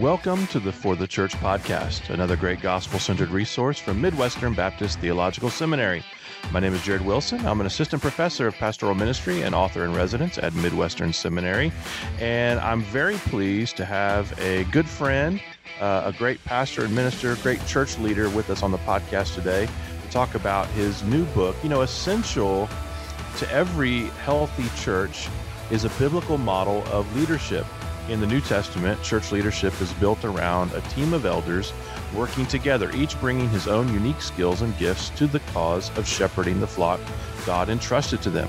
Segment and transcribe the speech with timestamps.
[0.00, 4.98] Welcome to the For the Church podcast, another great gospel centered resource from Midwestern Baptist
[4.98, 6.04] Theological Seminary.
[6.52, 7.46] My name is Jared Wilson.
[7.46, 11.72] I'm an assistant professor of pastoral ministry and author in residence at Midwestern Seminary.
[12.20, 15.40] And I'm very pleased to have a good friend,
[15.80, 19.66] uh, a great pastor and minister, great church leader with us on the podcast today
[19.66, 21.56] to talk about his new book.
[21.62, 22.68] You know, essential
[23.38, 25.30] to every healthy church
[25.70, 27.64] is a biblical model of leadership.
[28.08, 31.72] In the New Testament, church leadership is built around a team of elders
[32.14, 36.60] working together, each bringing his own unique skills and gifts to the cause of shepherding
[36.60, 37.00] the flock
[37.44, 38.48] God entrusted to them.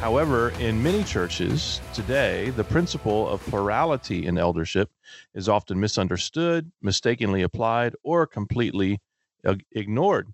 [0.00, 4.90] However, in many churches today, the principle of plurality in eldership
[5.32, 9.00] is often misunderstood, mistakenly applied, or completely
[9.72, 10.32] ignored.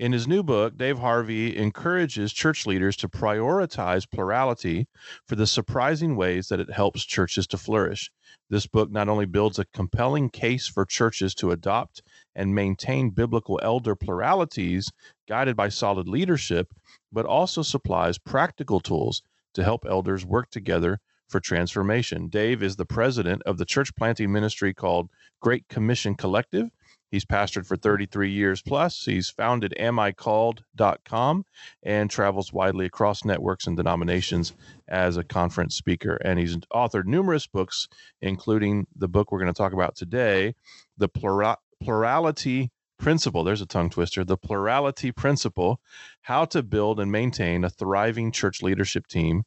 [0.00, 4.88] In his new book, Dave Harvey encourages church leaders to prioritize plurality
[5.26, 8.10] for the surprising ways that it helps churches to flourish.
[8.48, 12.00] This book not only builds a compelling case for churches to adopt
[12.34, 14.90] and maintain biblical elder pluralities
[15.28, 16.72] guided by solid leadership,
[17.12, 19.20] but also supplies practical tools
[19.52, 22.28] to help elders work together for transformation.
[22.28, 25.10] Dave is the president of the church planting ministry called
[25.42, 26.70] Great Commission Collective
[27.10, 29.04] He's pastored for 33 years plus.
[29.04, 31.44] He's founded amicalled.com
[31.82, 34.52] and travels widely across networks and denominations
[34.88, 36.16] as a conference speaker.
[36.24, 37.88] And he's authored numerous books,
[38.22, 40.54] including the book we're going to talk about today,
[40.98, 43.42] The Plura- Plurality Principle.
[43.42, 44.24] There's a tongue twister.
[44.24, 45.80] The Plurality Principle
[46.22, 49.44] How to Build and Maintain a Thriving Church Leadership Team.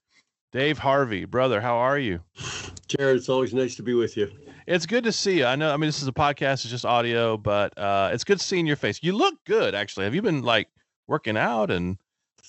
[0.54, 2.22] Dave Harvey, brother, how are you?
[2.88, 4.32] Jared, it's always nice to be with you.
[4.68, 5.46] It's good to see you.
[5.46, 5.74] I know.
[5.74, 8.76] I mean, this is a podcast; it's just audio, but uh, it's good seeing your
[8.76, 9.00] face.
[9.02, 10.04] You look good, actually.
[10.04, 10.70] Have you been like
[11.08, 11.98] working out and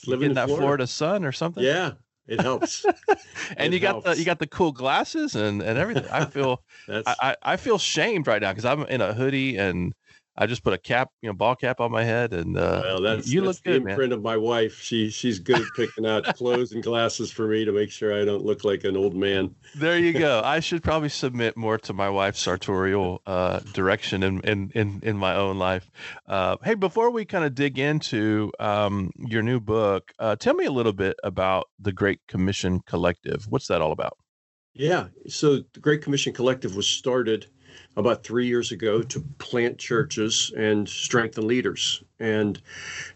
[0.06, 0.62] living in that Florida.
[0.62, 1.64] Florida sun or something?
[1.64, 1.92] Yeah,
[2.28, 2.84] it helps.
[3.56, 4.04] and it you helps.
[4.04, 6.06] got the you got the cool glasses and and everything.
[6.12, 9.94] I feel I, I, I feel shamed right now because I'm in a hoodie and
[10.36, 13.00] I just put a cap, you know, ball cap on my head, and uh, well,
[13.00, 14.12] that's you that's look the good, imprint man.
[14.12, 14.80] of my wife.
[14.80, 18.24] She she's good at picking out clothes and glasses for me to make sure I
[18.24, 19.54] don't look like an old man.
[19.76, 20.42] There you go.
[20.44, 25.16] I should probably submit more to my wife's sartorial uh, direction in, in in in
[25.16, 25.88] my own life.
[26.26, 30.64] Uh, hey, before we kind of dig into um, your new book, uh, tell me
[30.64, 33.46] a little bit about the Great Commission Collective.
[33.48, 34.18] What's that all about?
[34.74, 37.46] Yeah, so the Great Commission Collective was started
[37.96, 42.02] about three years ago to plant churches and strengthen leaders.
[42.20, 42.60] And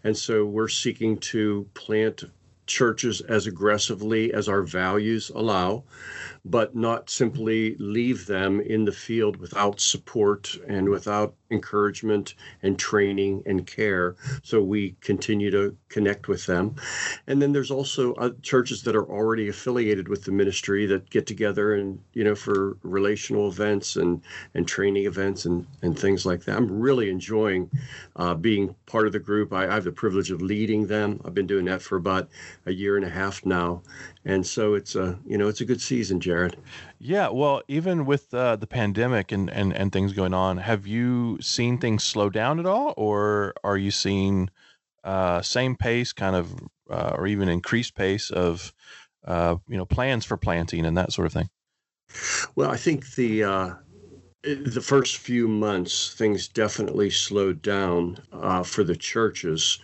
[0.03, 2.23] and so we're seeking to plant
[2.65, 5.83] churches as aggressively as our values allow,
[6.49, 13.43] but not simply leave them in the field without support and without encouragement and training
[13.45, 14.15] and care.
[14.43, 16.75] So we continue to connect with them.
[17.27, 21.27] And then there's also uh, churches that are already affiliated with the ministry that get
[21.27, 24.21] together and, you know, for relational events and,
[24.53, 26.57] and training events and, and things like that.
[26.57, 27.69] I'm really enjoying
[28.15, 29.53] uh, being part of the group.
[29.53, 31.21] I, I have the privilege of leading them.
[31.25, 32.29] I've been doing that for about
[32.65, 33.81] a year and a half now.
[34.25, 36.57] And so it's a, you know, it's a good season, Jared.
[36.99, 41.37] Yeah, well, even with uh, the pandemic and, and, and things going on, have you
[41.41, 44.49] seen things slow down at all, or are you seeing
[45.03, 46.53] uh, same pace, kind of,
[46.89, 48.73] uh, or even increased pace of,
[49.25, 51.49] uh, you know, plans for planting and that sort of thing?
[52.55, 53.69] Well, I think the uh,
[54.41, 59.79] the first few months, things definitely slowed down uh, for the churches.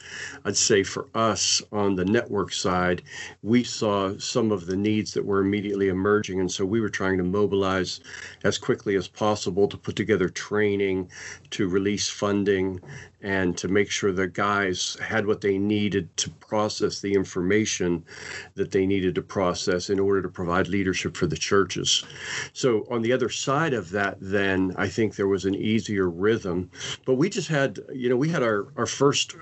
[0.45, 3.01] I'd say for us on the network side,
[3.43, 6.39] we saw some of the needs that were immediately emerging.
[6.39, 7.99] And so we were trying to mobilize
[8.45, 11.11] as quickly as possible to put together training,
[11.49, 12.79] to release funding,
[13.25, 18.05] and to make sure the guys had what they needed to process the information
[18.53, 22.05] that they needed to process in order to provide leadership for the churches.
[22.53, 26.69] So, on the other side of that, then I think there was an easier rhythm.
[27.03, 29.35] But we just had, you know, we had our, our first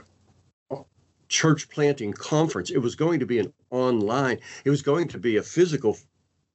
[1.27, 2.69] church planting conference.
[2.69, 5.97] It was going to be an online, it was going to be a physical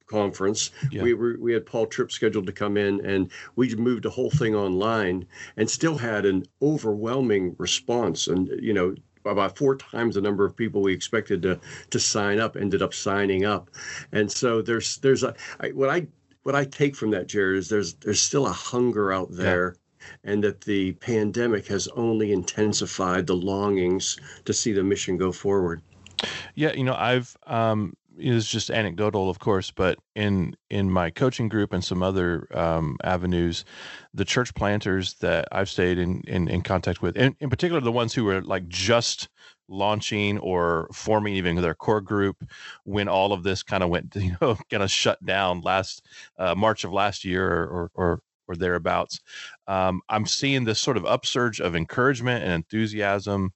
[0.09, 0.71] conference.
[0.91, 1.03] Yeah.
[1.03, 4.31] We were we had Paul Tripp scheduled to come in, and we moved the whole
[4.31, 5.25] thing online,
[5.55, 8.27] and still had an overwhelming response.
[8.27, 8.95] And you know,
[9.25, 11.59] about four times the number of people we expected to
[11.91, 13.69] to sign up ended up signing up.
[14.11, 16.07] And so there's there's a I, what I
[16.43, 19.75] what I take from that, Jared, is there's there's still a hunger out there.
[19.75, 19.83] Yeah.
[20.23, 25.81] And that the pandemic has only intensified the longings to see the mission go forward.
[26.55, 31.49] Yeah, you know, I've um, is just anecdotal, of course, but in in my coaching
[31.49, 33.65] group and some other um, avenues,
[34.13, 37.91] the church planters that I've stayed in in, in contact with, in, in particular the
[37.91, 39.29] ones who were like just
[39.67, 42.43] launching or forming even their core group
[42.85, 46.05] when all of this kind of went, you know, kind of shut down last
[46.37, 49.19] uh, March of last year or, or or thereabouts.
[49.67, 53.51] Um, I'm seeing this sort of upsurge of encouragement and enthusiasm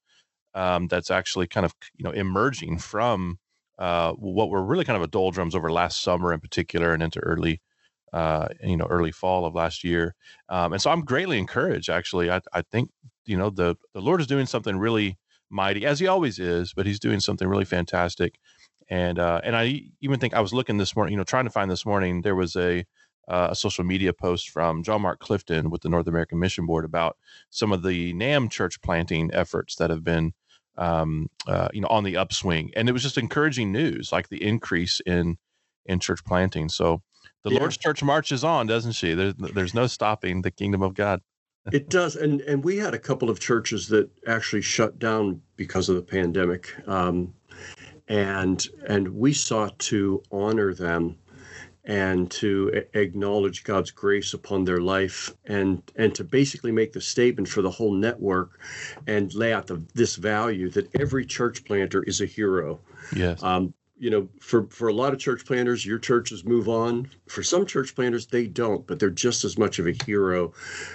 [0.54, 3.40] um, that's actually kind of you know emerging from
[3.80, 7.20] uh, what were really kind of a doldrums over last summer in particular and into
[7.20, 7.62] early
[8.14, 10.16] uh, you know early fall of last year.
[10.50, 12.30] Um, and so i'm greatly encouraged actually.
[12.30, 12.92] I, I think
[13.26, 15.18] you know the the lord is doing something really
[15.50, 18.40] mighty as he always is but he's doing something really fantastic.
[18.90, 21.50] And uh, and i even think i was looking this morning you know trying to
[21.50, 22.86] find this morning there was a
[23.28, 26.86] uh, a social media post from John Mark Clifton with the North American Mission Board
[26.86, 27.18] about
[27.50, 30.34] some of the NAM church planting efforts that have been
[30.78, 32.72] um, uh, you know, on the upswing.
[32.76, 35.38] And it was just encouraging news, like the increase in
[35.86, 36.70] in church planting.
[36.70, 37.02] So
[37.44, 37.60] the yeah.
[37.60, 39.14] Lord's church marches on, doesn't she?
[39.14, 41.22] There's there's no stopping the kingdom of God.
[41.72, 45.90] it does, and and we had a couple of churches that actually shut down because
[45.90, 47.34] of the pandemic, um,
[48.08, 51.18] and and we sought to honor them
[51.86, 57.50] and to acknowledge God's grace upon their life and and to basically make the statement
[57.50, 58.60] for the whole network
[59.06, 62.80] and lay out the, this value that every church planter is a hero.
[63.14, 63.44] Yes.
[63.44, 67.10] Um, you know, for for a lot of church planters, your churches move on.
[67.28, 70.52] For some church planters, they don't, but they're just as much of a hero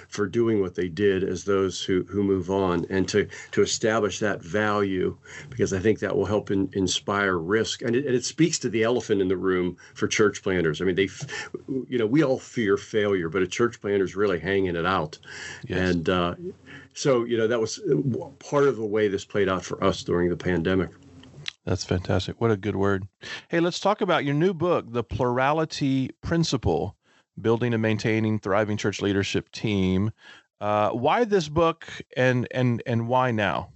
[0.07, 2.85] for doing what they did as those who who move on.
[2.91, 5.17] And to to establish that value,
[5.49, 8.69] because I think that will help in, inspire risk, and it, and it speaks to
[8.69, 10.79] the elephant in the room for church planters.
[10.79, 11.09] I mean, they,
[11.87, 15.17] you know, we all fear failure, but a church planter is really hanging it out,
[15.67, 15.79] yes.
[15.79, 16.09] and.
[16.09, 16.35] Uh,
[16.95, 17.79] so, you know, that was
[18.39, 20.89] part of the way this played out for us during the pandemic.
[21.65, 22.39] That's fantastic.
[22.41, 23.07] What a good word.
[23.49, 26.95] Hey, let's talk about your new book, The Plurality Principle
[27.39, 30.11] Building and Maintaining Thriving Church Leadership Team.
[30.61, 33.69] Uh, why this book and and and why now?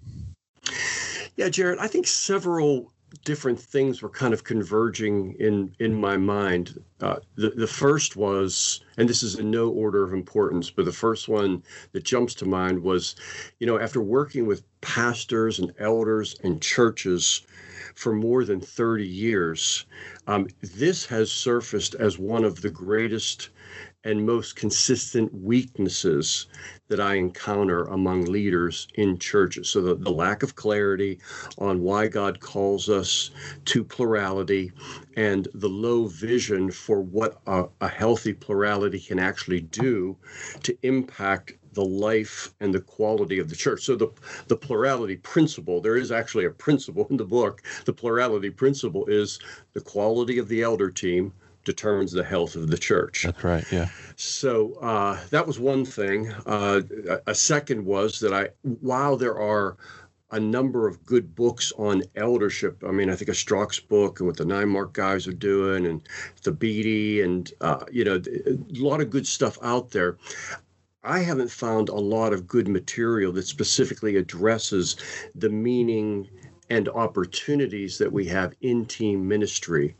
[1.36, 2.92] Yeah, Jared, I think several
[3.26, 6.82] different things were kind of converging in in my mind.
[7.00, 10.92] Uh, the the first was, and this is in no order of importance, but the
[10.92, 13.16] first one that jumps to mind was,
[13.60, 17.42] you know, after working with pastors and elders and churches
[17.96, 19.86] for more than 30 years.
[20.28, 23.50] Um, this has surfaced as one of the greatest
[24.04, 26.48] and most consistent weaknesses
[26.90, 29.70] that I encounter among leaders in churches.
[29.70, 31.20] So, the, the, lack of clarity
[31.58, 33.32] on why God calls us
[33.66, 34.72] to plurality
[35.16, 40.18] and the low vision for what a, a healthy plurality can actually do
[40.64, 43.84] to impact the life and the quality of the church.
[43.84, 44.10] So the
[44.48, 47.62] the plurality principle, there is actually a principle in the book.
[47.86, 49.40] The plurality principle is
[49.74, 51.34] the quality of the elder team
[51.66, 53.24] determines the health of the church.
[53.24, 53.64] That's right.
[53.72, 53.88] Yeah.
[54.18, 56.30] So uh, that was one thing.
[56.46, 56.82] Uh,
[57.26, 58.50] a second was that I,
[58.82, 59.78] while there are
[60.34, 62.84] a number of good books on eldership.
[62.86, 65.86] I mean, I think a Strauch's book and what the Nine Mark guys are doing,
[65.86, 66.02] and
[66.42, 70.18] Thabiti, and uh, you know, a lot of good stuff out there.
[71.04, 74.96] I haven't found a lot of good material that specifically addresses
[75.36, 76.30] the meaning
[76.70, 79.96] and opportunities that we have in team ministry.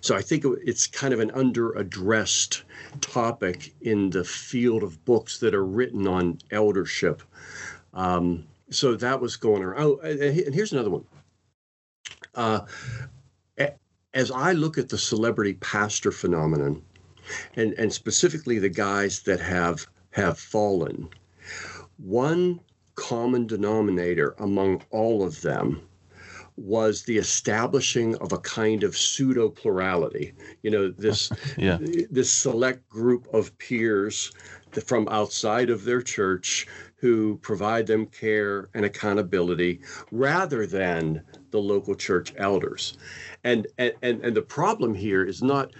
[0.00, 2.62] So I think it's kind of an under addressed
[3.00, 7.22] topic in the field of books that are written on eldership.
[7.92, 9.82] Um, so that was going around.
[9.82, 11.04] Oh, and here's another one.
[12.34, 12.60] Uh,
[14.14, 16.82] as I look at the celebrity pastor phenomenon,
[17.56, 21.08] and, and specifically the guys that have have fallen.
[21.96, 22.60] One
[22.94, 25.82] common denominator among all of them
[26.56, 30.32] was the establishing of a kind of pseudo plurality.
[30.62, 31.78] You know, this yeah.
[32.10, 34.32] this select group of peers
[34.86, 39.80] from outside of their church who provide them care and accountability
[40.12, 42.96] rather than the local church elders.
[43.42, 45.72] And and and the problem here is not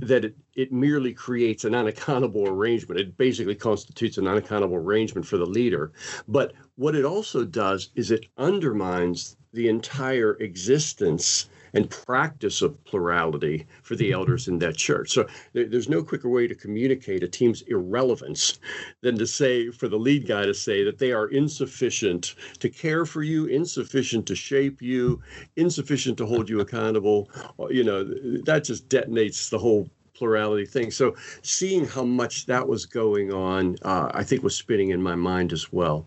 [0.00, 3.00] that it, it merely creates an unaccountable arrangement.
[3.00, 5.92] It basically constitutes an unaccountable arrangement for the leader.
[6.28, 13.66] But what it also does is it undermines the entire existence and practice of plurality
[13.82, 15.10] for the elders in that church.
[15.10, 18.58] So there's no quicker way to communicate a team's irrelevance
[19.02, 23.04] than to say, for the lead guy to say that they are insufficient to care
[23.04, 25.20] for you, insufficient to shape you,
[25.56, 27.28] insufficient to hold you accountable.
[27.68, 28.04] You know,
[28.44, 30.90] that just detonates the whole plurality thing.
[30.90, 35.14] So seeing how much that was going on, uh, I think was spinning in my
[35.14, 36.06] mind as well.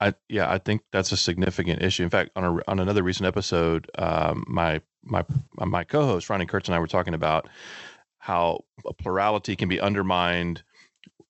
[0.00, 2.02] I yeah, I think that's a significant issue.
[2.02, 5.24] In fact, on a, on another recent episode, um, my my
[5.56, 7.48] my co-host Ronni Kurtz and I were talking about
[8.18, 10.62] how a plurality can be undermined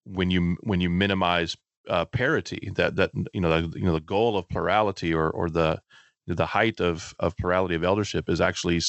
[0.05, 1.57] when you when you minimize
[1.89, 2.71] uh, parity.
[2.75, 5.81] That that you know the, you know the goal of plurality or or the
[6.27, 8.81] the height of of plurality of eldership is actually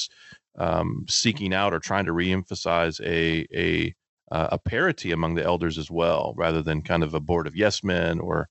[0.57, 3.95] um, seeking out or trying to reemphasize a a
[4.31, 7.55] uh, a parity among the elders as well, rather than kind of a board of
[7.55, 8.50] yes men or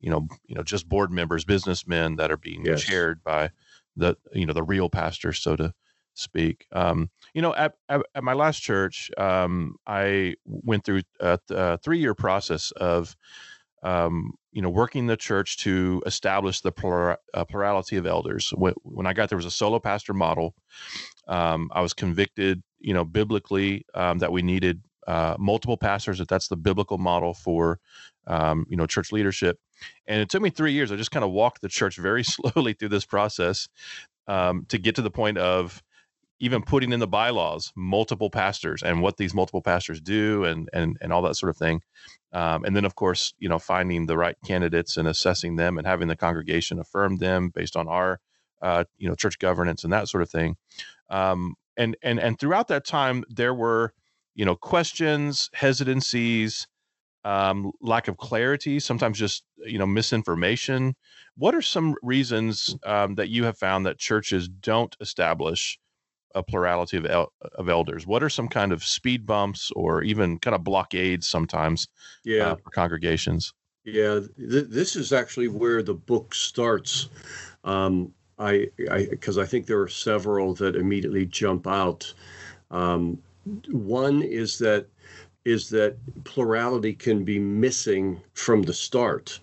[0.00, 2.82] you know you know just board members, businessmen that are being yes.
[2.82, 3.50] chaired by
[3.96, 5.72] the you know the real pastor, so to
[6.14, 6.66] speak.
[6.72, 11.78] Um, you know, at, at, at, my last church, um, I went through a, a
[11.78, 13.16] three year process of
[13.84, 16.72] um, you know, working the church to establish the
[17.34, 18.50] uh, plurality of elders.
[18.56, 20.54] When, when, I got there was a solo pastor model.
[21.28, 26.18] Um, I was convicted, you know, biblically um, that we needed uh, multiple pastors.
[26.18, 27.78] That that's the biblical model for,
[28.26, 29.58] um, you know, church leadership.
[30.06, 30.92] And it took me three years.
[30.92, 33.68] I just kind of walked the church very slowly through this process
[34.26, 35.82] um, to get to the point of
[36.40, 40.98] even putting in the bylaws multiple pastors and what these multiple pastors do and and
[41.00, 41.80] and all that sort of thing
[42.32, 45.86] um, and then of course you know finding the right candidates and assessing them and
[45.86, 48.20] having the congregation affirm them based on our
[48.62, 50.56] uh, you know church governance and that sort of thing
[51.08, 53.92] um, and and and throughout that time there were
[54.34, 56.66] you know questions hesitancies
[57.24, 60.94] um, lack of clarity sometimes just you know misinformation
[61.36, 65.78] what are some reasons um, that you have found that churches don't establish
[66.34, 68.06] a plurality of, el- of elders?
[68.06, 72.50] What are some kind of speed bumps or even kind of blockades sometimes uh, yeah.
[72.50, 73.52] Uh, for congregations?
[73.84, 77.08] Yeah, th- this is actually where the book starts.
[77.64, 78.68] Um, I
[79.10, 82.12] because I, I, think there are several that immediately jump out.
[82.70, 83.22] Um,
[83.70, 84.86] one is that
[85.44, 89.40] is that plurality can be missing from the start.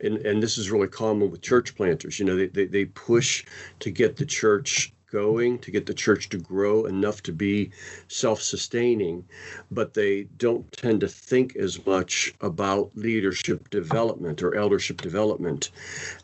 [0.00, 2.18] And, and this is really common with church planters.
[2.18, 3.44] You know, they, they, they push
[3.80, 7.70] to get the church going to get the church to grow enough to be
[8.08, 9.24] self sustaining,
[9.70, 15.70] but they don't tend to think as much about leadership development or eldership development.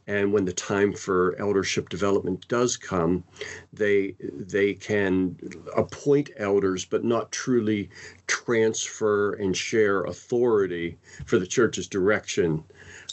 [0.06, 3.24] And when the time for eldership development does come,
[3.72, 5.36] they they can
[5.76, 7.90] appoint elders, but not truly
[8.26, 12.64] transfer and share authority for the church's direction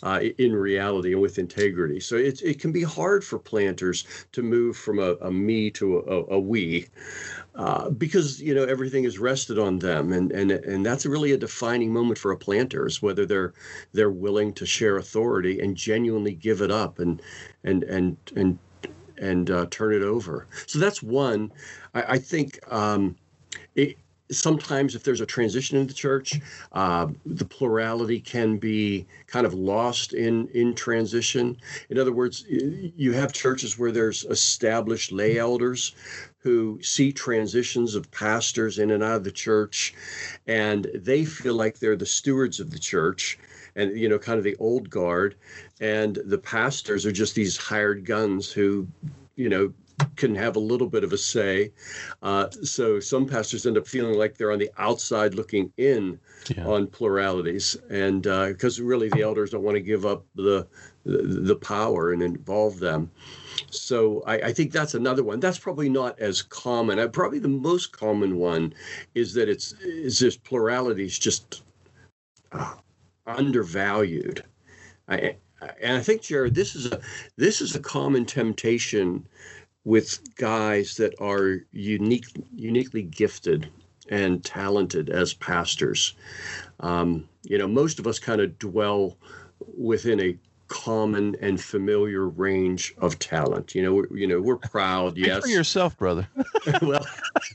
[0.01, 1.99] uh, in reality and with integrity.
[1.99, 5.99] So it, it can be hard for planters to move from a, a me to
[5.99, 6.87] a, a we.
[7.55, 11.37] Uh, because you know everything is rested on them, and and and that's really a
[11.37, 13.53] defining moment for a planter is whether they're
[13.93, 17.21] they're willing to share authority and genuinely give it up and
[17.63, 18.57] and and and
[19.17, 20.47] and uh, turn it over.
[20.65, 21.51] So that's one.
[21.93, 23.15] I, I think um,
[24.33, 26.39] sometimes if there's a transition in the church,
[26.73, 31.57] uh, the plurality can be kind of lost in in transition.
[31.89, 35.95] In other words, you have churches where there's established lay elders
[36.39, 39.93] who see transitions of pastors in and out of the church,
[40.47, 43.37] and they feel like they're the stewards of the church
[43.75, 45.35] and you know kind of the old guard
[45.81, 48.87] and the pastors are just these hired guns who
[49.35, 49.73] you know
[50.15, 51.71] can have a little bit of a say.
[52.21, 56.19] Uh, so some pastors end up feeling like they're on the outside looking in
[56.55, 56.65] yeah.
[56.65, 60.67] on pluralities, and because uh, really the elders don't want to give up the,
[61.05, 63.09] the, the power and involve them.
[63.69, 65.39] So I, I, think that's another one.
[65.39, 66.99] That's probably not as common.
[66.99, 68.73] Uh, probably the most common one
[69.13, 71.63] is that it's is this plurality is just
[72.51, 72.75] uh,
[73.27, 74.43] undervalued.
[75.07, 75.35] I,
[75.81, 76.99] and I think Jared, this is a
[77.37, 79.25] this is a common temptation
[79.85, 82.25] with guys that are unique,
[82.55, 83.69] uniquely gifted
[84.09, 86.15] and talented as pastors.
[86.79, 89.17] Um, you know, most of us kind of dwell
[89.77, 90.37] within a
[90.67, 93.75] common and familiar range of talent.
[93.75, 95.17] You know, we're, you know, we're proud.
[95.17, 96.27] Yes, for yourself, brother.
[96.81, 97.05] well,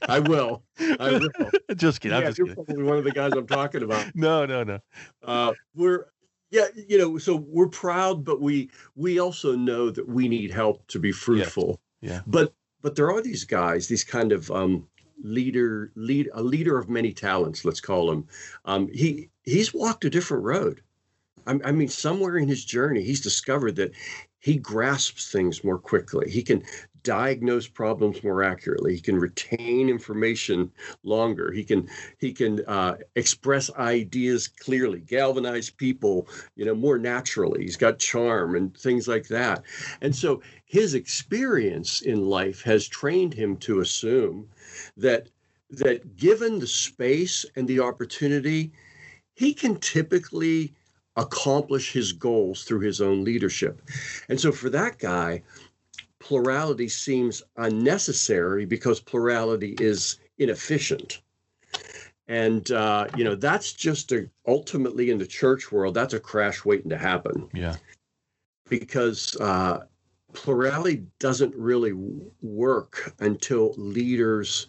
[0.08, 0.62] I will.
[1.00, 1.50] I will.
[1.76, 2.18] Just kidding.
[2.18, 2.64] Yeah, just you're kidding.
[2.64, 4.14] probably one of the guys I'm talking about.
[4.14, 4.78] no, no, no.
[5.22, 6.06] Uh, we're
[6.50, 10.86] yeah, you know, so we're proud, but we we also know that we need help
[10.88, 11.80] to be fruitful.
[12.00, 12.20] Yeah.
[12.26, 14.86] But but there are these guys, these kind of um,
[15.22, 17.64] leader, lead a leader of many talents.
[17.64, 18.26] Let's call him.
[18.64, 20.82] Um, he he's walked a different road.
[21.46, 23.92] I, I mean, somewhere in his journey, he's discovered that
[24.38, 26.30] he grasps things more quickly.
[26.30, 26.62] He can
[27.08, 28.94] diagnose problems more accurately.
[28.94, 30.70] He can retain information
[31.04, 31.50] longer.
[31.50, 31.88] He can
[32.18, 37.62] he can uh, express ideas clearly, galvanize people, you know, more naturally.
[37.62, 39.62] He's got charm and things like that.
[40.02, 44.46] And so his experience in life has trained him to assume
[44.98, 45.28] that
[45.70, 48.70] that given the space and the opportunity,
[49.32, 50.74] he can typically
[51.16, 53.80] accomplish his goals through his own leadership.
[54.28, 55.42] And so for that guy,
[56.20, 61.20] plurality seems unnecessary because plurality is inefficient.
[62.26, 66.64] And uh, you know that's just a, ultimately in the church world that's a crash
[66.64, 67.48] waiting to happen.
[67.54, 67.76] Yeah,
[68.68, 69.84] because uh,
[70.34, 71.92] plurality doesn't really
[72.42, 74.66] work until leaders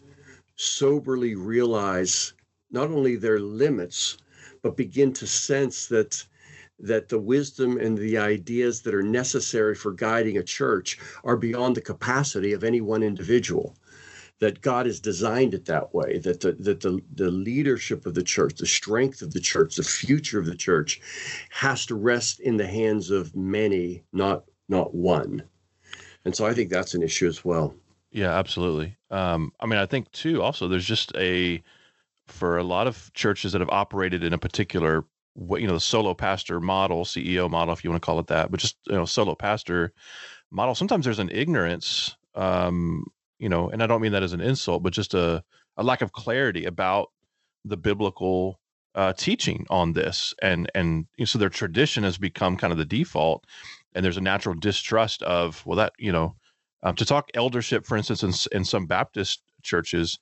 [0.55, 2.33] soberly realize
[2.71, 4.17] not only their limits,
[4.61, 6.25] but begin to sense that
[6.79, 11.75] that the wisdom and the ideas that are necessary for guiding a church are beyond
[11.75, 13.75] the capacity of any one individual
[14.39, 18.24] that God has designed it that way, that the, that the, the leadership of the
[18.24, 21.01] church, the strength of the church, the future of the church
[21.50, 25.43] has to rest in the hands of many, not not one.
[26.25, 27.74] And so I think that's an issue as well.
[28.12, 28.95] Yeah, absolutely.
[29.09, 30.41] Um, I mean, I think too.
[30.41, 31.62] Also, there's just a
[32.27, 35.03] for a lot of churches that have operated in a particular
[35.58, 38.51] you know the solo pastor model, CEO model, if you want to call it that,
[38.51, 39.93] but just you know solo pastor
[40.51, 40.75] model.
[40.75, 43.05] Sometimes there's an ignorance um,
[43.39, 45.43] you know, and I don't mean that as an insult, but just a,
[45.77, 47.10] a lack of clarity about
[47.65, 48.60] the biblical
[48.96, 52.77] uh, teaching on this, and and you know, so their tradition has become kind of
[52.77, 53.46] the default,
[53.93, 56.36] and there's a natural distrust of well that you know
[56.84, 60.19] um, to talk eldership, for instance, in, in some Baptist churches,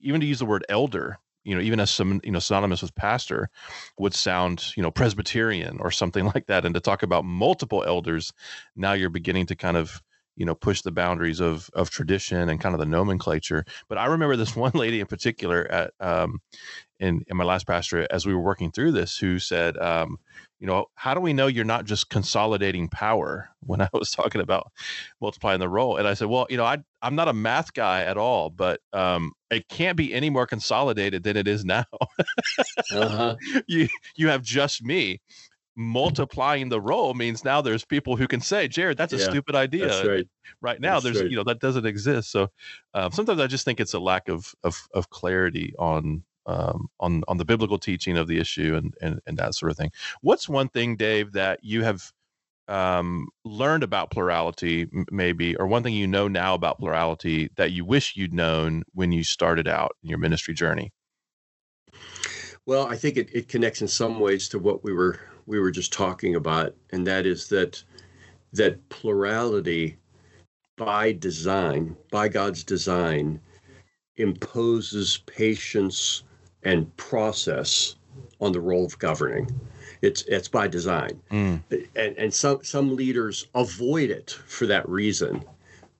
[0.00, 2.94] even to use the word elder, you know, even as some, you know, synonymous with
[2.94, 3.50] pastor
[3.98, 6.64] would sound, you know, Presbyterian or something like that.
[6.64, 8.32] And to talk about multiple elders,
[8.76, 10.02] now you're beginning to kind of
[10.36, 13.64] you know push the boundaries of of tradition and kind of the nomenclature.
[13.88, 16.40] But i remember this one lady in particular at um
[17.00, 20.18] in in my last pastorate as we were working through this who said um
[20.60, 23.48] you know how do we know you're not just consolidating power?
[23.64, 24.72] when i was talking about
[25.20, 25.96] multiplying the role.
[25.96, 28.80] And i said well you know i i'm not a math guy at all but
[28.92, 31.84] um it can't be any more consolidated than it is now.
[32.90, 33.36] Uh-huh.
[33.66, 35.20] you you have just me
[35.76, 39.54] multiplying the role means now there's people who can say, Jared, that's a yeah, stupid
[39.54, 40.06] idea.
[40.06, 40.28] Right.
[40.60, 40.80] right.
[40.80, 41.30] now, that's there's right.
[41.30, 42.30] you know that doesn't exist.
[42.30, 42.48] So
[42.94, 47.22] um, sometimes I just think it's a lack of of, of clarity on um, on
[47.28, 49.92] on the biblical teaching of the issue and, and and that sort of thing.
[50.20, 52.12] What's one thing, Dave, that you have
[52.68, 57.84] um, learned about plurality, maybe, or one thing you know now about plurality that you
[57.84, 60.92] wish you'd known when you started out in your ministry journey?
[62.64, 65.70] Well, I think it, it connects in some ways to what we were we were
[65.70, 67.82] just talking about, and that is that
[68.52, 69.96] that plurality
[70.76, 73.40] by design, by God's design,
[74.16, 76.22] imposes patience
[76.62, 77.96] and process
[78.40, 79.48] on the role of governing.
[80.02, 81.62] It's it's by design, mm.
[81.94, 85.44] and and some some leaders avoid it for that reason.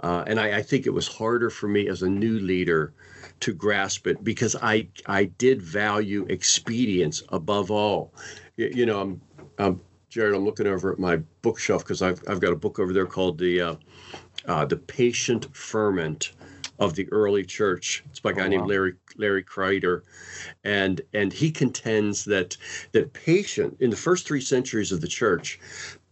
[0.00, 2.92] Uh, and I, I, think it was harder for me as a new leader
[3.38, 8.12] to grasp it because I I did value expedience above all.
[8.56, 9.20] You, you know, I'm
[9.62, 12.92] um, Jared, I'm looking over at my bookshelf because I've, I've got a book over
[12.92, 13.74] there called the uh,
[14.46, 16.32] uh, the Patient Ferment
[16.78, 18.02] of the Early Church.
[18.10, 18.48] It's by a guy oh, wow.
[18.48, 20.02] named Larry Larry Kreider,
[20.64, 22.56] and and he contends that
[22.92, 25.60] that patient in the first three centuries of the church,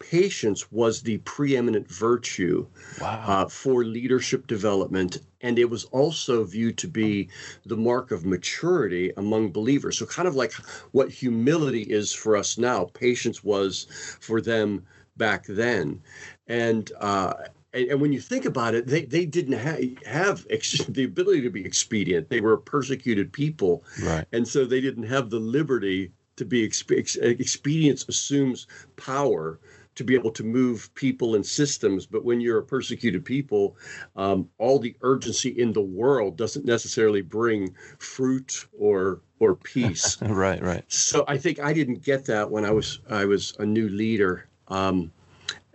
[0.00, 2.66] patience was the preeminent virtue
[3.00, 3.24] wow.
[3.26, 7.28] uh, for leadership development and it was also viewed to be
[7.66, 9.98] the mark of maturity among believers.
[9.98, 10.52] So, kind of like
[10.92, 13.86] what humility is for us now, patience was
[14.20, 14.84] for them
[15.16, 16.02] back then.
[16.46, 17.34] And uh,
[17.72, 21.50] and, when you think about it, they, they didn't ha- have ex- the ability to
[21.50, 22.28] be expedient.
[22.28, 24.26] They were a persecuted people, right.
[24.32, 26.90] and so they didn't have the liberty to be exp-
[27.22, 29.60] expedience assumes power
[29.94, 32.06] to be able to move people and systems.
[32.06, 33.76] But when you're a persecuted people,
[34.16, 40.18] um, all the urgency in the world doesn't necessarily bring fruit or or peace.
[40.22, 40.84] right, right.
[40.88, 44.46] So I think I didn't get that when I was I was a new leader.
[44.68, 45.12] Um,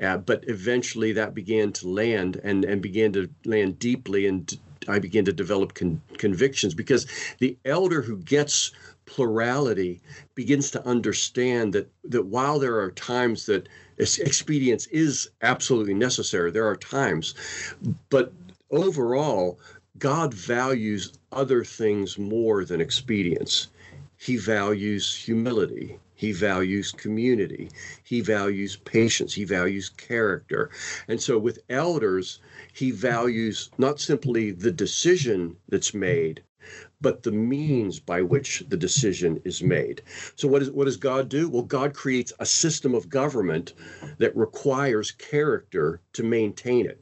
[0.02, 5.00] uh, but eventually that began to land and and began to land deeply and I
[5.00, 7.08] began to develop con- convictions because
[7.40, 8.72] the elder who gets
[9.06, 10.02] plurality
[10.34, 16.52] begins to understand that that while there are times that expedience is absolutely necessary.
[16.52, 17.34] There are times,
[18.10, 18.34] but
[18.72, 19.60] overall,
[19.98, 23.68] God values other things more than expedience.
[24.18, 26.00] He values humility.
[26.16, 27.70] He values community.
[28.04, 29.34] He values patience.
[29.34, 30.70] He values character.
[31.08, 32.40] And so with elders,
[32.74, 36.42] he values not simply the decision that's made,
[37.02, 40.02] but the means by which the decision is made.
[40.36, 41.50] So, what, is, what does God do?
[41.50, 43.74] Well, God creates a system of government
[44.18, 47.00] that requires character to maintain it.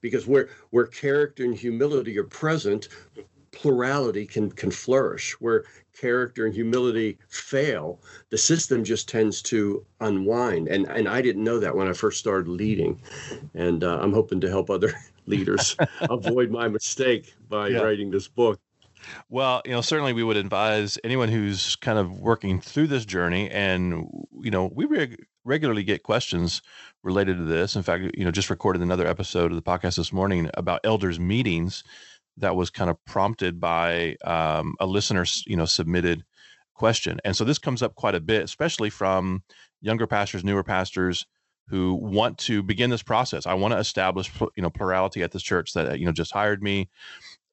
[0.00, 2.88] Because where, where character and humility are present,
[3.52, 5.32] plurality can, can flourish.
[5.40, 5.64] Where
[5.98, 10.68] character and humility fail, the system just tends to unwind.
[10.68, 13.00] And, and I didn't know that when I first started leading.
[13.54, 14.94] And uh, I'm hoping to help other
[15.26, 17.80] leaders avoid my mistake by yeah.
[17.80, 18.58] writing this book.
[19.28, 23.50] Well, you know, certainly we would advise anyone who's kind of working through this journey,
[23.50, 24.08] and
[24.42, 26.62] you know, we reg- regularly get questions
[27.02, 27.76] related to this.
[27.76, 31.18] In fact, you know, just recorded another episode of the podcast this morning about elders
[31.18, 31.82] meetings
[32.36, 36.24] that was kind of prompted by um, a listener, you know, submitted
[36.74, 37.20] question.
[37.24, 39.42] And so this comes up quite a bit, especially from
[39.80, 41.26] younger pastors, newer pastors
[41.68, 43.46] who want to begin this process.
[43.46, 46.62] I want to establish, you know, plurality at this church that you know just hired
[46.62, 46.88] me.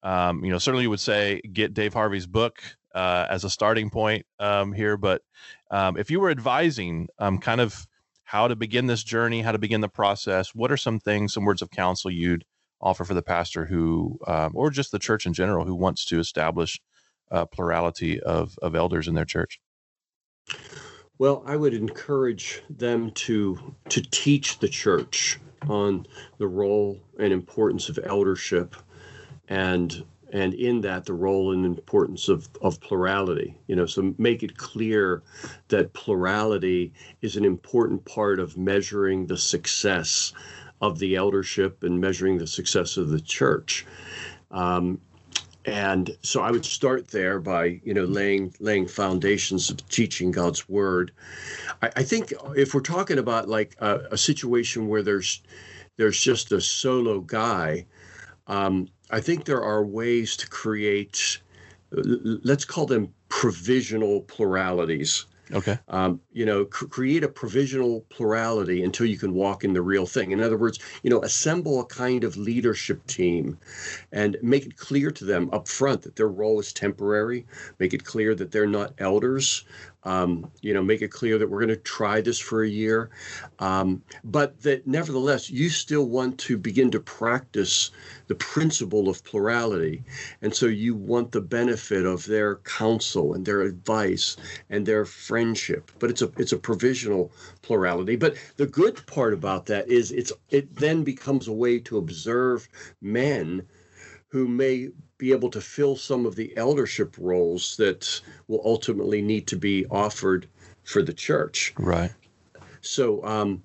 [0.07, 2.61] Um, you know, certainly you would say get Dave Harvey's book
[2.95, 4.95] uh, as a starting point um, here.
[4.95, 5.21] But
[5.69, 7.85] um, if you were advising, um, kind of
[8.23, 11.43] how to begin this journey, how to begin the process, what are some things, some
[11.43, 12.45] words of counsel you'd
[12.79, 16.19] offer for the pastor who, um, or just the church in general, who wants to
[16.19, 16.79] establish
[17.29, 19.59] a plurality of of elders in their church?
[21.17, 26.05] Well, I would encourage them to to teach the church on
[26.37, 28.73] the role and importance of eldership
[29.47, 34.43] and and in that the role and importance of, of plurality you know so make
[34.43, 35.23] it clear
[35.69, 40.33] that plurality is an important part of measuring the success
[40.81, 43.85] of the eldership and measuring the success of the church.
[44.51, 45.01] Um,
[45.65, 50.69] and so i would start there by you know laying laying foundations of teaching god's
[50.69, 51.11] word.
[51.81, 55.41] I, I think if we're talking about like a, a situation where there's
[55.97, 57.85] there's just a solo guy
[58.47, 61.39] um, I think there are ways to create,
[61.91, 65.25] let's call them provisional pluralities.
[65.53, 65.79] Okay.
[65.87, 70.05] Um, you know, cr- create a provisional plurality until you can walk in the real
[70.05, 70.31] thing.
[70.31, 73.57] In other words, you know, assemble a kind of leadership team
[74.11, 77.45] and make it clear to them up front that their role is temporary.
[77.79, 79.63] Make it clear that they're not elders.
[80.07, 83.09] Um, you know, make it clear that we're going to try this for a year,
[83.59, 87.91] um, but that nevertheless, you still want to begin to practice
[88.27, 90.03] the principle of plurality.
[90.41, 94.37] And so you want the benefit of their counsel and their advice
[94.69, 95.91] and their friendship.
[95.99, 98.15] But it's a it's a provisional plurality.
[98.15, 102.69] But the good part about that is it's it then becomes a way to observe
[103.01, 103.67] men
[104.27, 109.47] who may be able to fill some of the eldership roles that will ultimately need
[109.47, 110.47] to be offered
[110.83, 111.73] for the church.
[111.77, 112.11] Right.
[112.81, 113.63] So, um,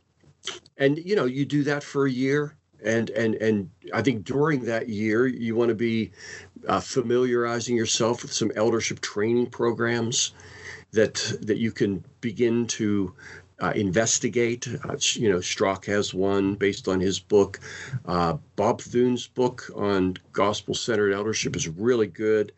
[0.78, 4.64] and you know, you do that for a year, and and and I think during
[4.64, 6.10] that year, you want to be
[6.66, 10.32] uh, familiarizing yourself with some eldership training programs
[10.92, 13.14] that that you can begin to
[13.62, 14.68] uh, investigate.
[14.84, 17.60] Uh, you know, Strauch has one based on his book.
[18.04, 22.52] Uh, Bob Thune's book on gospel centered eldership is really good.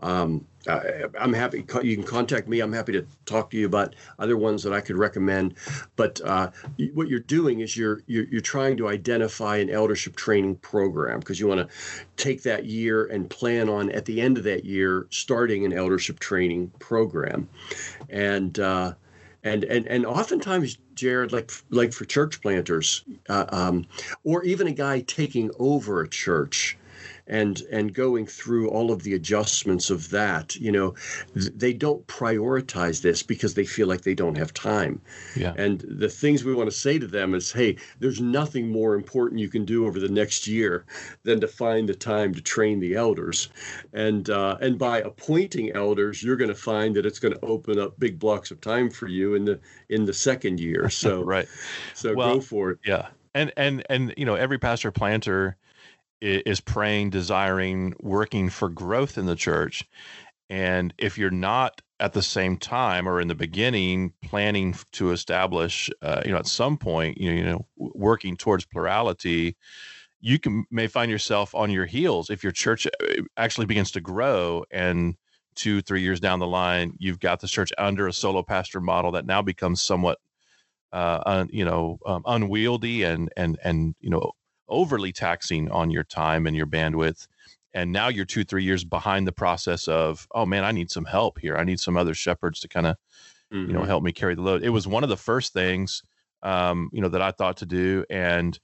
[0.00, 1.64] Um, I, am happy.
[1.82, 2.60] You can contact me.
[2.60, 5.54] I'm happy to talk to you about other ones that I could recommend.
[5.96, 6.50] But uh,
[6.92, 11.40] what you're doing is you're, you're, you're trying to identify an eldership training program because
[11.40, 11.74] you want to
[12.16, 16.18] take that year and plan on at the end of that year starting an eldership
[16.18, 17.48] training program,
[18.10, 18.94] and uh,
[19.44, 23.86] and and and oftentimes jared like like for church planters uh, um,
[24.24, 26.76] or even a guy taking over a church
[27.26, 30.94] and and going through all of the adjustments of that you know
[31.34, 35.00] they don't prioritize this because they feel like they don't have time.
[35.36, 35.54] Yeah.
[35.56, 39.40] And the things we want to say to them is hey there's nothing more important
[39.40, 40.84] you can do over the next year
[41.22, 43.48] than to find the time to train the elders.
[43.92, 47.78] And uh, and by appointing elders you're going to find that it's going to open
[47.78, 50.90] up big blocks of time for you in the in the second year.
[51.04, 51.46] So right.
[51.92, 52.78] so well, go for it.
[52.84, 53.08] yeah.
[53.34, 55.56] And and and you know every pastor planter
[56.24, 59.84] is praying, desiring, working for growth in the church.
[60.50, 65.90] And if you're not at the same time or in the beginning planning to establish,
[66.02, 69.56] uh, you know, at some point, you know, you know, working towards plurality,
[70.20, 74.00] you can may find yourself on your heels if your church uh, actually begins to
[74.00, 75.16] grow and
[75.54, 79.12] two, three years down the line, you've got the church under a solo pastor model
[79.12, 80.18] that now becomes somewhat,
[80.92, 84.32] uh, un, you know, um, unwieldy and and and you know
[84.68, 87.26] overly taxing on your time and your bandwidth
[87.74, 91.04] and now you're two three years behind the process of oh man i need some
[91.04, 92.96] help here i need some other shepherds to kind of
[93.52, 93.66] mm-hmm.
[93.66, 93.88] you know mm-hmm.
[93.88, 96.02] help me carry the load it was one of the first things
[96.42, 98.58] um, you know that i thought to do and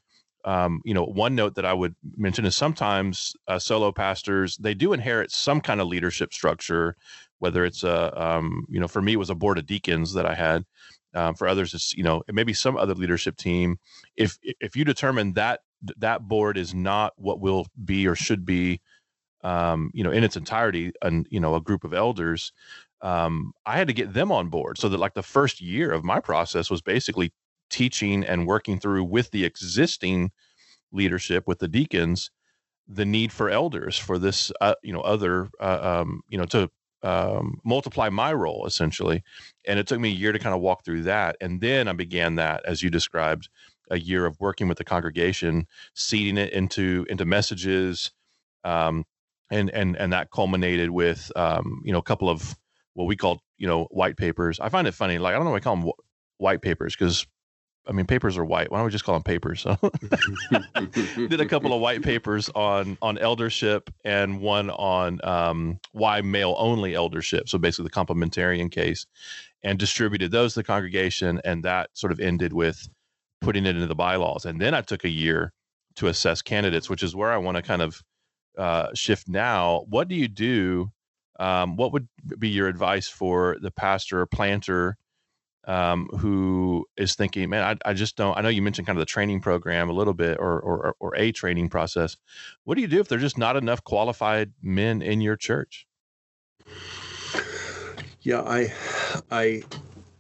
[0.46, 4.74] um, you know one note that i would mention is sometimes uh, solo pastors they
[4.74, 6.96] do inherit some kind of leadership structure
[7.40, 10.24] whether it's a um, you know for me it was a board of deacons that
[10.24, 10.64] i had
[11.14, 13.78] um, for others it's you know it may be some other leadership team
[14.16, 15.60] if if you determine that
[15.98, 18.80] that board is not what will be or should be
[19.42, 22.52] um, you know in its entirety and you know a group of elders.
[23.02, 26.04] Um, i had to get them on board so that like the first year of
[26.04, 27.32] my process was basically
[27.70, 30.30] teaching and working through with the existing
[30.92, 32.30] leadership with the deacons
[32.86, 36.68] the need for elders for this uh, you know other uh, um, you know to
[37.02, 39.22] um, multiply my role essentially.
[39.66, 41.36] And it took me a year to kind of walk through that.
[41.40, 43.48] And then i began that as you described
[43.90, 48.12] a year of working with the congregation, seeding it into into messages,
[48.64, 49.04] um,
[49.50, 52.56] and and and that culminated with um, you know a couple of
[52.94, 54.60] what we call you know white papers.
[54.60, 56.94] I find it funny, like I don't know why I call them wh- white papers
[56.96, 57.26] because
[57.86, 58.70] I mean, papers are white.
[58.70, 59.62] Why don't we just call them papers?
[59.62, 59.76] So
[61.16, 66.54] did a couple of white papers on on eldership and one on um, why male
[66.58, 67.48] only eldership.
[67.48, 69.06] So basically, the complementarian case,
[69.62, 72.88] and distributed those to the congregation, and that sort of ended with
[73.40, 74.44] putting it into the bylaws.
[74.44, 75.52] And then I took a year
[75.96, 78.02] to assess candidates, which is where I want to kind of
[78.58, 79.84] uh, shift now.
[79.88, 80.90] What do you do?
[81.38, 84.98] Um, what would be your advice for the pastor or planter?
[85.64, 88.36] um, who is thinking, man, I, I just don't.
[88.36, 91.14] I know you mentioned kind of the training program a little bit, or, or or
[91.16, 92.16] a training process.
[92.64, 95.86] What do you do if there's just not enough qualified men in your church?
[98.22, 98.72] Yeah, I,
[99.30, 99.62] I,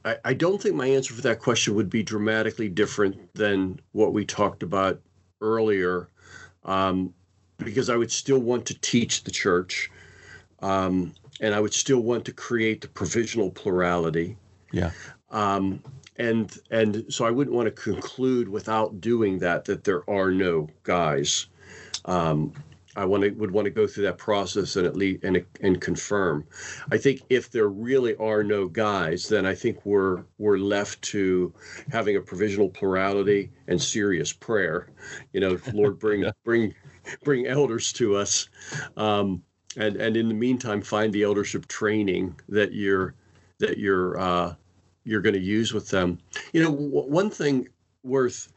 [0.04, 4.24] I don't think my answer for that question would be dramatically different than what we
[4.24, 5.00] talked about
[5.40, 6.08] earlier,
[6.64, 7.12] um,
[7.58, 9.90] because I would still want to teach the church,
[10.60, 14.36] um, and I would still want to create the provisional plurality.
[14.72, 14.92] Yeah.
[15.30, 15.82] Um,
[16.16, 20.68] and and so I wouldn't want to conclude without doing that that there are no
[20.82, 21.46] guys.
[22.06, 22.52] Um,
[23.00, 25.80] I want to would want to go through that process and at least and and
[25.80, 26.44] confirm.
[26.92, 31.50] I think if there really are no guys, then I think we're we're left to
[31.90, 34.90] having a provisional plurality and serious prayer.
[35.32, 36.32] You know, Lord, bring yeah.
[36.44, 36.74] bring
[37.24, 38.50] bring elders to us,
[38.98, 39.42] um,
[39.78, 43.14] and and in the meantime, find the eldership training that you're
[43.60, 44.54] that you're uh,
[45.04, 46.18] you're going to use with them.
[46.52, 47.66] You know, w- one thing
[48.02, 48.52] worth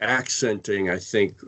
[0.00, 1.38] accenting, I think,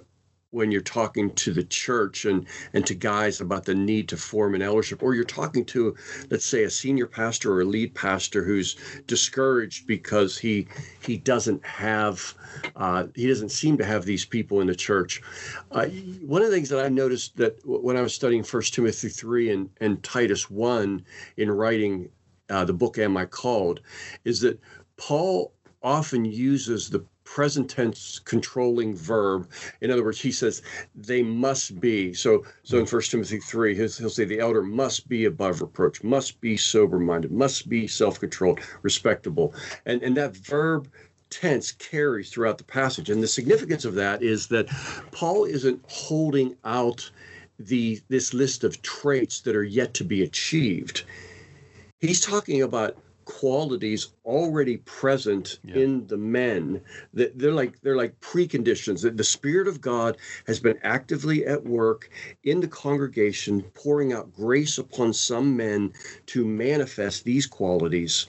[0.50, 4.54] when you're talking to the church and and to guys about the need to form
[4.54, 5.94] an eldership or you're talking to
[6.30, 10.66] let's say a senior pastor or a lead pastor who's discouraged because he
[11.00, 12.34] he doesn't have
[12.76, 15.22] uh, he doesn't seem to have these people in the church.
[15.70, 15.86] Uh,
[16.26, 19.50] one of the things that i noticed that when i was studying first timothy 3
[19.50, 21.04] and, and titus 1
[21.36, 22.08] in writing
[22.50, 23.80] uh, the book Am I Called,
[24.24, 24.60] is that
[24.96, 29.48] Paul often uses the present tense controlling verb.
[29.80, 30.62] In other words, he says
[30.96, 32.12] they must be.
[32.12, 36.40] So, so in First Timothy three, he'll, say the elder must be above reproach, must
[36.40, 39.54] be sober minded, must be self controlled, respectable,
[39.86, 40.90] and and that verb
[41.30, 43.08] tense carries throughout the passage.
[43.08, 44.66] And the significance of that is that
[45.12, 47.08] Paul isn't holding out
[47.60, 51.04] the this list of traits that are yet to be achieved
[52.00, 52.96] he's talking about
[53.30, 55.76] qualities already present yeah.
[55.76, 56.80] in the men
[57.14, 60.16] that they're like they're like preconditions that the spirit of god
[60.48, 62.10] has been actively at work
[62.42, 65.92] in the congregation pouring out grace upon some men
[66.26, 68.26] to manifest these qualities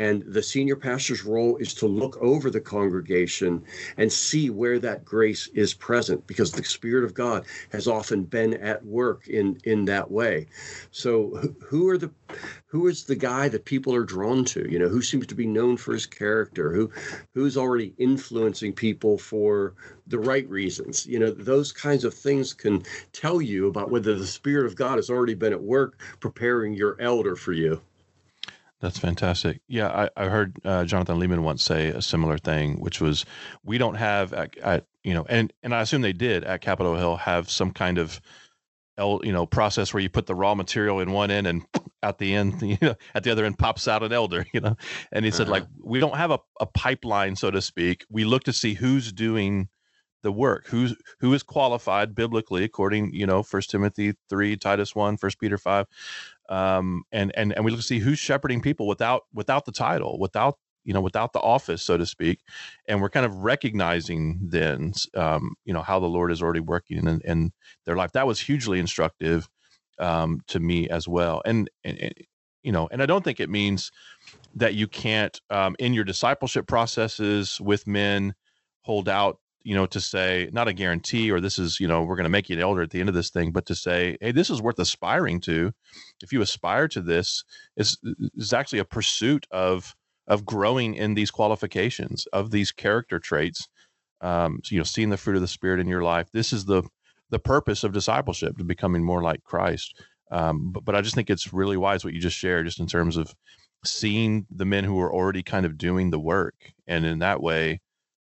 [0.00, 3.62] and the senior pastor's role is to look over the congregation
[3.98, 8.54] and see where that grace is present because the Spirit of God has often been
[8.54, 10.46] at work in, in that way.
[10.90, 12.10] So who are the
[12.68, 14.70] who is the guy that people are drawn to?
[14.70, 16.72] You know, who seems to be known for his character?
[16.72, 16.90] Who
[17.34, 19.74] who's already influencing people for
[20.06, 21.06] the right reasons?
[21.06, 24.96] You know, those kinds of things can tell you about whether the Spirit of God
[24.96, 27.80] has already been at work preparing your elder for you.
[28.80, 29.60] That's fantastic.
[29.68, 33.26] Yeah, I, I heard uh, Jonathan Leeman once say a similar thing, which was
[33.62, 36.96] we don't have at, at, you know, and and I assume they did at Capitol
[36.96, 38.22] Hill have some kind of
[39.00, 41.64] el, you know process where you put the raw material in one end and
[42.02, 44.76] at the end, you know, at the other end pops out an elder, you know.
[45.10, 45.52] And he said uh-huh.
[45.52, 48.04] like we don't have a, a pipeline, so to speak.
[48.08, 49.68] We look to see who's doing
[50.22, 55.16] the work who's who is qualified biblically according you know first timothy 3 titus 1
[55.16, 55.86] first peter 5
[56.50, 60.18] um, and and and we look to see who's shepherding people without without the title,
[60.18, 62.40] without you know without the office, so to speak,
[62.88, 66.98] and we're kind of recognizing then um, you know how the Lord is already working
[66.98, 67.52] in, in
[67.86, 68.12] their life.
[68.12, 69.48] That was hugely instructive
[69.98, 72.14] um, to me as well, and, and, and
[72.62, 73.90] you know, and I don't think it means
[74.54, 78.34] that you can't um, in your discipleship processes with men
[78.82, 82.16] hold out you know, to say not a guarantee or this is, you know, we're
[82.16, 84.16] going to make you an elder at the end of this thing, but to say,
[84.20, 85.72] hey, this is worth aspiring to.
[86.22, 87.44] If you aspire to this,
[87.76, 87.98] is
[88.34, 89.94] is actually a pursuit of
[90.30, 93.68] of growing in these qualifications of these character traits.
[94.22, 96.30] Um, so, you know, seeing the fruit of the spirit in your life.
[96.32, 96.84] This is the
[97.30, 100.02] the purpose of discipleship to becoming more like Christ.
[100.32, 102.88] Um, but, but I just think it's really wise what you just shared, just in
[102.88, 103.34] terms of
[103.84, 106.56] seeing the men who are already kind of doing the work,
[106.88, 107.80] and in that way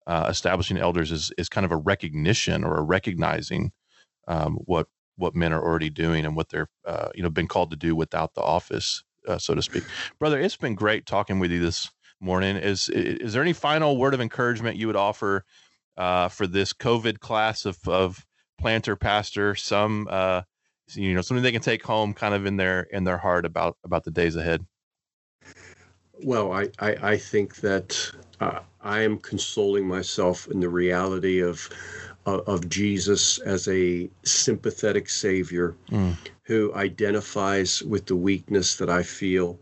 [0.08, 3.72] uh, establishing elders is is kind of a recognition or a recognizing
[4.28, 4.88] um, what
[5.18, 7.96] what men are already doing and what they're uh, you know been called to do
[7.96, 9.84] without the office, uh, so to speak.
[10.20, 12.56] Brother, it's been great talking with you this morning.
[12.56, 15.46] Is is there any final word of encouragement you would offer
[15.98, 18.26] uh, for this COVID class of of
[18.60, 19.56] planter pastor?
[19.56, 20.42] Some uh,
[20.96, 23.78] you know something they can take home kind of in their in their heart about
[23.84, 24.66] about the days ahead
[26.24, 31.42] well i i, I think that uh, i am consoling myself in the reality
[32.26, 36.16] of of Jesus as a sympathetic Savior mm.
[36.44, 39.60] who identifies with the weakness that I feel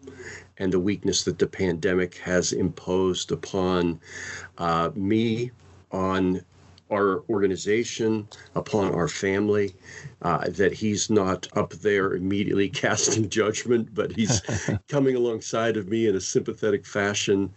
[0.58, 4.00] and the weakness that the pandemic has imposed upon
[4.58, 5.52] uh, me,
[5.92, 6.42] on
[6.92, 9.74] our organization, upon our family,
[10.22, 14.42] uh, that he's not up there immediately casting judgment, but he's
[14.88, 17.52] coming alongside of me in a sympathetic fashion,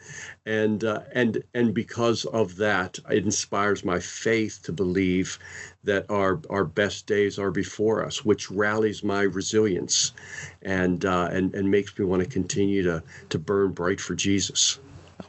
[0.46, 5.38] and uh, and and because of that, it inspires my faith to believe
[5.82, 10.12] that our our best days are before us, which rallies my resilience,
[10.62, 14.78] and uh, and and makes me want to continue to to burn bright for Jesus.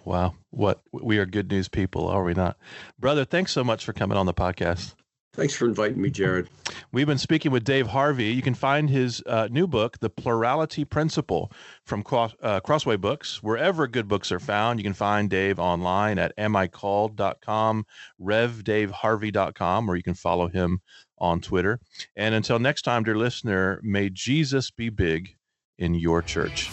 [0.03, 0.35] Wow.
[0.51, 2.57] What we are good news people, are we not?
[2.99, 4.95] Brother, thanks so much for coming on the podcast.
[5.35, 6.47] Thanks for inviting me, Jared.
[6.93, 8.27] We've been speaking with Dave Harvey.
[8.27, 11.51] You can find his uh, new book, The Plurality Principle,
[11.85, 13.43] from Cross, uh, Crossway Books.
[13.43, 17.85] Wherever good books are found, you can find Dave online at amicalled.com,
[18.21, 20.79] revdaveharvey.com, or you can follow him
[21.17, 21.81] on Twitter.
[22.15, 25.35] And until next time, dear listener, may Jesus be big
[25.77, 26.69] in your church.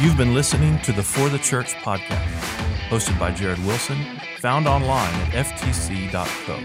[0.00, 2.24] You've been listening to the For the Church podcast,
[2.88, 4.02] hosted by Jared Wilson,
[4.38, 6.58] found online at ftc.co.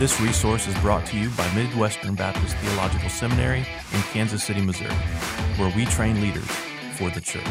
[0.00, 4.90] This resource is brought to you by Midwestern Baptist Theological Seminary in Kansas City, Missouri,
[5.56, 6.50] where we train leaders
[6.96, 7.46] for the church.